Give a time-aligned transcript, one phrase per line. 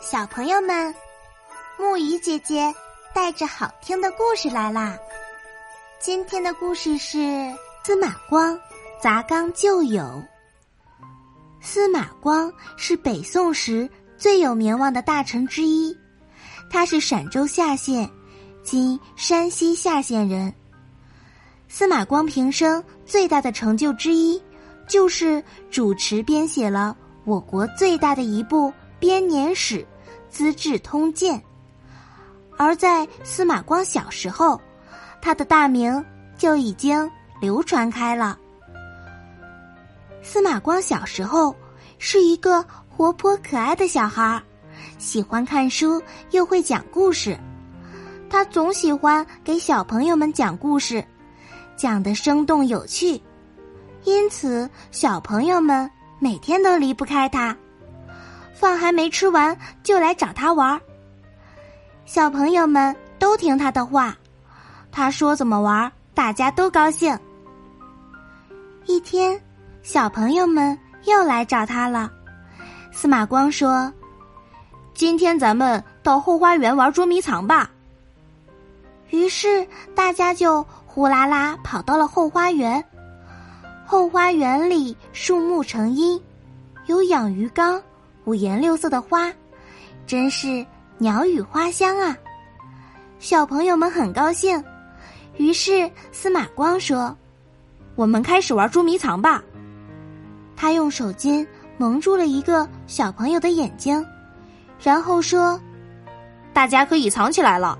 [0.00, 0.94] 小朋友们，
[1.76, 2.72] 木鱼姐姐
[3.12, 4.96] 带着好听的故事来啦！
[6.00, 7.18] 今天的故事是
[7.82, 8.58] 司马光
[9.02, 10.22] 砸缸救友。
[11.60, 15.94] 司马光是北宋时最有名望的大臣之一，
[16.70, 18.08] 他是陕州夏县
[18.62, 20.54] （今山西夏县）人。
[21.66, 24.40] 司马光平生最大的成就之一，
[24.86, 25.42] 就是
[25.72, 28.72] 主持编写了我国最大的一部。
[29.00, 29.76] 编年史
[30.28, 31.34] 《资治通鉴》，
[32.56, 34.60] 而在司马光小时候，
[35.20, 36.04] 他的大名
[36.36, 37.10] 就已经
[37.40, 38.38] 流传开了。
[40.22, 41.54] 司马光小时候
[41.98, 44.42] 是一个活泼可爱的小孩儿，
[44.98, 46.02] 喜欢看书，
[46.32, 47.38] 又会讲故事。
[48.28, 51.02] 他总喜欢给小朋友们讲故事，
[51.76, 53.20] 讲的生动有趣，
[54.04, 57.56] 因此小朋友们每天都离不开他。
[58.58, 60.80] 饭还没吃完，就来找他玩。
[62.04, 64.16] 小朋友们都听他的话，
[64.90, 67.16] 他说怎么玩，大家都高兴。
[68.84, 69.40] 一天，
[69.82, 72.10] 小朋友们又来找他了。
[72.90, 73.92] 司马光说
[74.92, 77.70] ：“今天咱们到后花园玩捉迷藏吧。”
[79.10, 82.84] 于是大家就呼啦啦跑到了后花园。
[83.86, 86.20] 后花园里树木成荫，
[86.86, 87.80] 有养鱼缸。
[88.28, 89.32] 五颜六色的花，
[90.06, 90.62] 真是
[90.98, 92.14] 鸟语花香啊！
[93.18, 94.62] 小朋友们很高兴，
[95.38, 97.16] 于是司马光说
[97.96, 99.42] ：“我们开始玩捉迷藏吧。”
[100.54, 101.46] 他用手巾
[101.78, 104.04] 蒙住了一个小朋友的眼睛，
[104.78, 105.58] 然后说
[106.52, 107.78] ：“大家可以藏起来了。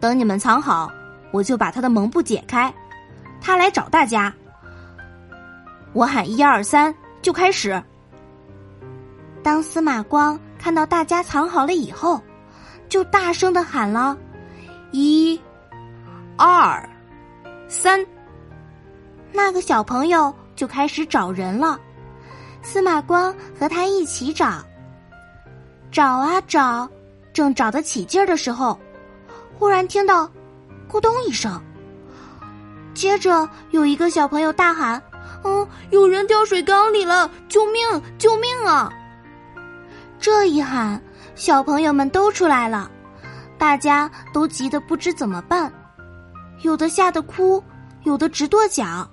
[0.00, 0.90] 等你们藏好，
[1.32, 2.72] 我就把他的蒙布解开，
[3.42, 4.32] 他来找大家。
[5.92, 7.78] 我喊一二三，就开始。”
[9.46, 12.20] 当司马光看到大家藏好了以后，
[12.88, 14.18] 就大声的喊了
[14.90, 15.40] ：“一、
[16.36, 16.90] 二、
[17.68, 18.04] 三。”
[19.30, 21.78] 那个小朋友就开始找人了。
[22.60, 24.60] 司马光和他一起找，
[25.92, 26.90] 找啊找，
[27.32, 28.76] 正找得起劲儿的时候，
[29.56, 30.28] 忽然听到
[30.90, 31.62] “咕咚”一声，
[32.94, 35.00] 接着有一个小朋友大喊
[35.44, 37.30] ：“嗯，有人掉水缸里了！
[37.48, 38.02] 救命！
[38.18, 38.92] 救命啊！”
[40.18, 41.00] 这一喊，
[41.34, 42.90] 小朋友们都出来了，
[43.58, 45.72] 大家都急得不知怎么办，
[46.62, 47.62] 有的吓得哭，
[48.02, 49.08] 有的直跺脚。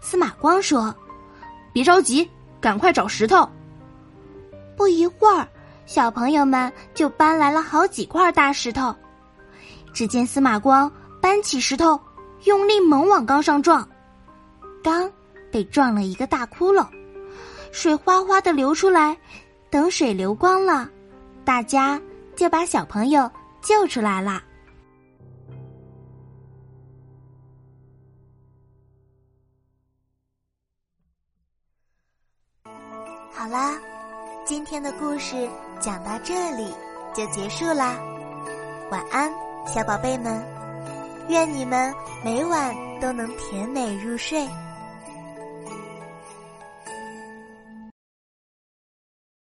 [0.00, 0.94] 司马光说
[1.72, 2.28] ：“别着急，
[2.60, 3.48] 赶快找石头。”
[4.76, 5.48] 不一会儿，
[5.86, 8.94] 小朋友们就搬来了好几块大石头。
[9.92, 11.98] 只见司马光搬起石头，
[12.44, 13.88] 用力猛往缸上撞，
[14.84, 15.10] 缸
[15.50, 16.86] 被撞了一个大窟窿，
[17.72, 19.16] 水哗哗的流出来。
[19.76, 20.88] 等水流光了，
[21.44, 22.00] 大家
[22.34, 24.42] 就把小朋友救出来了。
[33.30, 33.78] 好啦，
[34.46, 35.46] 今天的故事
[35.78, 36.72] 讲到这里
[37.14, 37.98] 就结束啦。
[38.90, 39.30] 晚安，
[39.66, 40.42] 小宝贝们，
[41.28, 41.94] 愿你们
[42.24, 44.48] 每晚都能甜美入睡。